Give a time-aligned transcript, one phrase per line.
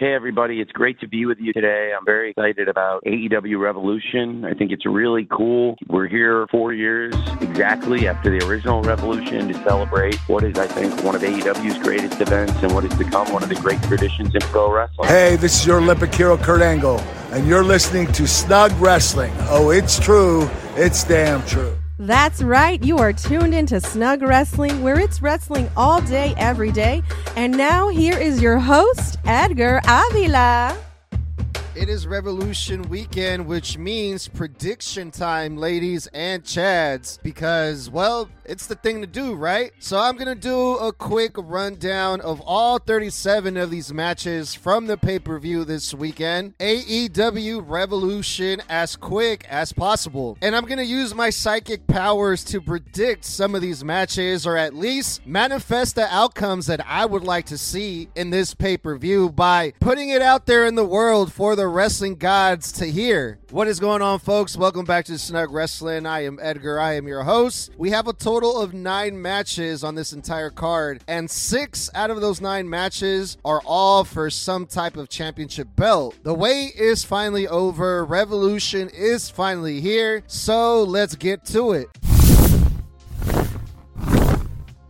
[0.00, 0.62] Hey, everybody.
[0.62, 1.92] It's great to be with you today.
[1.94, 4.46] I'm very excited about AEW Revolution.
[4.46, 5.76] I think it's really cool.
[5.88, 11.04] We're here four years exactly after the original Revolution to celebrate what is, I think,
[11.04, 14.40] one of AEW's greatest events and what has become one of the great traditions in
[14.40, 15.06] pro wrestling.
[15.06, 16.98] Hey, this is your Olympic hero, Kurt Angle,
[17.32, 19.34] and you're listening to Snug Wrestling.
[19.50, 20.48] Oh, it's true.
[20.76, 21.76] It's damn true.
[21.98, 22.82] That's right.
[22.82, 27.02] You are tuned into Snug Wrestling, where it's wrestling all day, every day.
[27.36, 30.89] And now, here is your host, Edgar Avila.
[31.76, 38.74] It is Revolution Weekend, which means prediction time, ladies and chads, because, well, it's the
[38.74, 39.70] thing to do, right?
[39.78, 44.88] So I'm going to do a quick rundown of all 37 of these matches from
[44.88, 46.58] the pay per view this weekend.
[46.58, 50.36] AEW Revolution as quick as possible.
[50.42, 54.56] And I'm going to use my psychic powers to predict some of these matches, or
[54.56, 58.96] at least manifest the outcomes that I would like to see in this pay per
[58.98, 63.38] view by putting it out there in the world for the wrestling gods to hear.
[63.50, 64.56] What is going on, folks?
[64.56, 66.06] Welcome back to Snug Wrestling.
[66.06, 66.78] I am Edgar.
[66.78, 67.72] I am your host.
[67.76, 72.20] We have a total of nine matches on this entire card, and six out of
[72.20, 76.16] those nine matches are all for some type of championship belt.
[76.22, 78.04] The wait is finally over.
[78.04, 80.22] Revolution is finally here.
[80.26, 81.88] So let's get to it.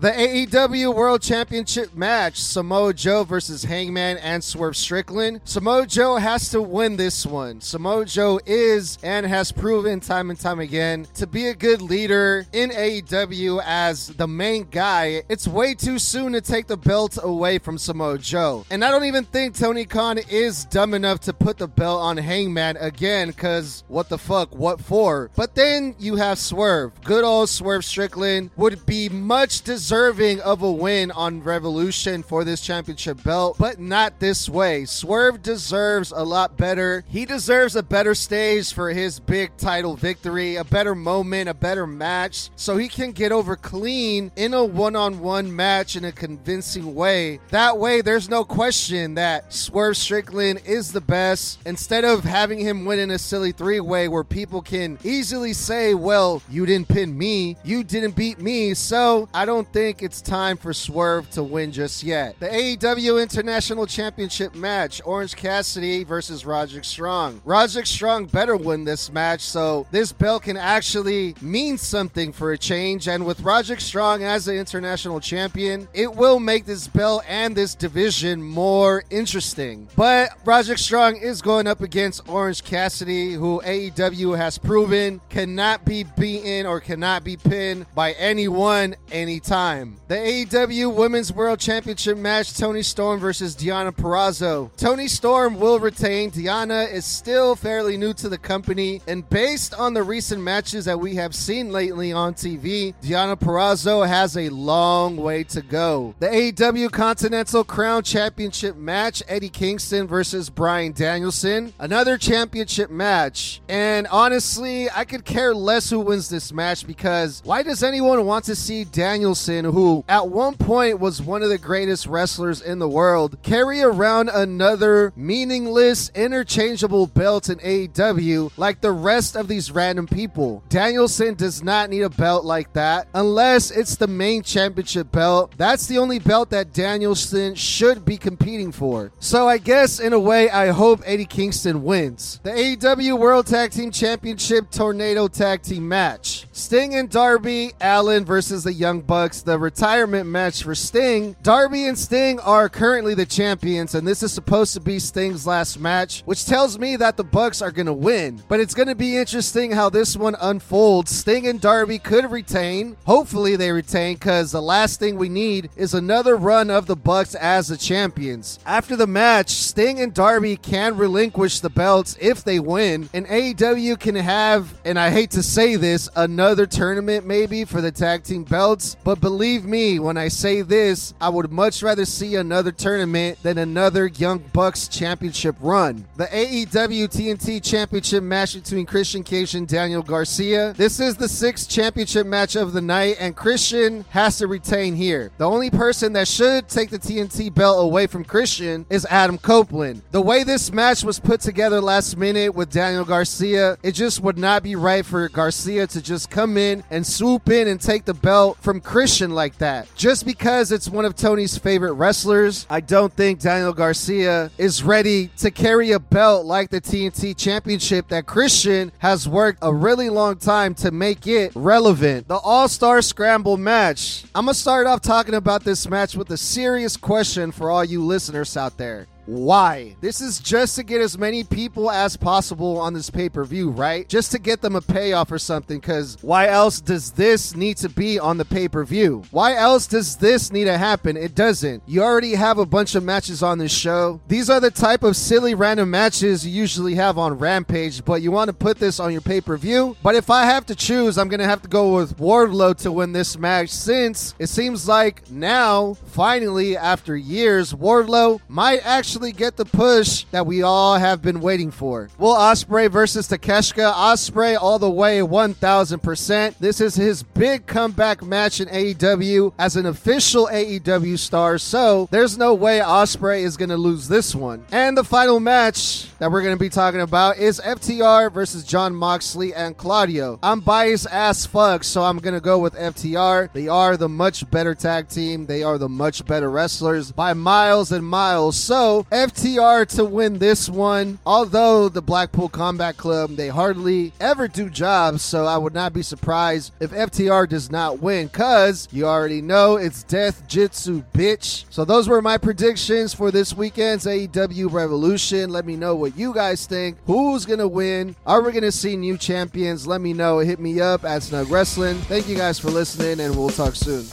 [0.00, 5.42] The AEW World Championship match Samoa Joe versus Hangman and Swerve Strickland.
[5.44, 7.60] Samoa Joe has to win this one.
[7.60, 12.46] Samoa Joe is and has proven time and time again to be a good leader
[12.54, 15.22] in AEW as the main guy.
[15.28, 18.64] It's way too soon to take the belt away from Samoa Joe.
[18.70, 22.16] And I don't even think Tony Khan is dumb enough to put the belt on
[22.16, 24.56] Hangman again because what the fuck?
[24.56, 25.30] What for?
[25.36, 26.98] But then you have Swerve.
[27.04, 32.44] Good old Swerve Strickland would be much deserved deserving of a win on Revolution for
[32.44, 34.84] this championship belt, but not this way.
[34.84, 37.02] Swerve deserves a lot better.
[37.08, 41.88] He deserves a better stage for his big title victory, a better moment, a better
[41.88, 46.12] match, so he can get over clean in a one on one match in a
[46.12, 47.40] convincing way.
[47.48, 51.58] That way, there's no question that Swerve Strickland is the best.
[51.66, 55.94] Instead of having him win in a silly three way where people can easily say,
[55.94, 60.20] well, you didn't pin me, you didn't beat me, so I don't think think it's
[60.20, 62.38] time for Swerve to win just yet.
[62.38, 67.40] The AEW International Championship match Orange Cassidy versus Roderick Strong.
[67.46, 72.58] Roderick Strong better win this match so this belt can actually mean something for a
[72.58, 73.08] change.
[73.08, 77.74] And with Roderick Strong as the international champion, it will make this belt and this
[77.74, 79.88] division more interesting.
[79.96, 86.04] But Roderick Strong is going up against Orange Cassidy, who AEW has proven cannot be
[86.18, 89.96] beaten or cannot be pinned by anyone anytime time.
[90.08, 94.74] The AEW Women's World Championship match Toni Storm versus Deonna Purrazzo.
[94.76, 96.30] Toni Storm will retain.
[96.30, 100.98] Deonna is still fairly new to the company, and based on the recent matches that
[100.98, 106.14] we have seen lately on TV, Deonna Purrazzo has a long way to go.
[106.18, 111.72] The AEW Continental Crown Championship match Eddie Kingston versus Bryan Danielson.
[111.78, 113.60] Another championship match.
[113.68, 118.44] And honestly, I could care less who wins this match because why does anyone want
[118.46, 119.59] to see Danielson?
[119.64, 124.28] Who at one point was one of the greatest wrestlers in the world, carry around
[124.28, 130.62] another meaningless, interchangeable belt in AEW like the rest of these random people.
[130.68, 135.52] Danielson does not need a belt like that unless it's the main championship belt.
[135.56, 139.12] That's the only belt that Danielson should be competing for.
[139.20, 142.40] So I guess in a way, I hope Eddie Kingston wins.
[142.42, 146.46] The AEW World Tag Team Championship Tornado Tag Team match.
[146.52, 151.36] Sting and Darby Allin versus the Young Bucks the retirement match for Sting.
[151.42, 155.78] Darby and Sting are currently the champions, and this is supposed to be Sting's last
[155.78, 158.42] match, which tells me that the Bucks are going to win.
[158.48, 161.10] But it's going to be interesting how this one unfolds.
[161.10, 162.96] Sting and Darby could retain.
[163.06, 167.34] Hopefully, they retain because the last thing we need is another run of the Bucks
[167.34, 168.58] as the champions.
[168.66, 173.98] After the match, Sting and Darby can relinquish the belts if they win, and AEW
[173.98, 178.44] can have, and I hate to say this, another tournament maybe for the tag team
[178.44, 183.40] belts, but believe me when I say this, I would much rather see another tournament
[183.44, 186.04] than another Young Bucks championship run.
[186.16, 190.74] The AEW TNT championship match between Christian Cage and Daniel Garcia.
[190.76, 195.30] This is the sixth championship match of the night, and Christian has to retain here.
[195.38, 200.02] The only person that should take the TNT belt away from Christian is Adam Copeland.
[200.10, 204.38] The way this match was put together last minute with Daniel Garcia, it just would
[204.38, 208.14] not be right for Garcia to just come in and swoop in and take the
[208.14, 209.94] belt from Christian like that.
[209.94, 215.28] Just because it's one of Tony's favorite wrestlers, I don't think Daniel Garcia is ready
[215.36, 220.36] to carry a belt like the TNT Championship that Christian has worked a really long
[220.36, 222.28] time to make it relevant.
[222.28, 224.24] The All Star Scramble match.
[224.34, 227.84] I'm going to start off talking about this match with a serious question for all
[227.84, 229.06] you listeners out there.
[229.26, 229.96] Why?
[230.00, 233.70] This is just to get as many people as possible on this pay per view,
[233.70, 234.08] right?
[234.08, 235.78] Just to get them a payoff or something.
[235.78, 239.22] Because why else does this need to be on the pay per view?
[239.30, 241.16] Why else does this need to happen?
[241.16, 241.82] It doesn't.
[241.86, 244.20] You already have a bunch of matches on this show.
[244.28, 248.30] These are the type of silly random matches you usually have on Rampage, but you
[248.30, 249.96] want to put this on your pay per view.
[250.02, 252.92] But if I have to choose, I'm going to have to go with Wardlow to
[252.92, 259.56] win this match since it seems like now, finally, after years, Wardlow might actually get
[259.56, 262.08] the push that we all have been waiting for.
[262.18, 263.92] Will Ospreay versus Takeshita.
[263.92, 266.58] Ospreay all the way 1000%.
[266.58, 271.58] This is his big comeback match in AEW as an official AEW star.
[271.58, 274.64] So there's no way Ospreay is going to lose this one.
[274.70, 278.94] And the final match that we're going to be talking about is FTR versus Jon
[278.94, 280.38] Moxley and Claudio.
[280.42, 283.52] I'm biased as fuck, so I'm going to go with FTR.
[283.52, 285.46] They are the much better tag team.
[285.46, 288.56] They are the much better wrestlers by miles and miles.
[288.56, 291.18] So FTR to win this one.
[291.26, 296.02] Although the Blackpool Combat Club, they hardly ever do jobs, so I would not be
[296.02, 301.64] surprised if FTR does not win, because you already know it's Death Jitsu, bitch.
[301.70, 305.50] So those were my predictions for this weekend's AEW Revolution.
[305.50, 306.98] Let me know what you guys think.
[307.06, 308.16] Who's gonna win?
[308.26, 309.86] Are we gonna see new champions?
[309.86, 310.38] Let me know.
[310.38, 311.96] Hit me up at Snug Wrestling.
[312.02, 314.06] Thank you guys for listening, and we'll talk soon.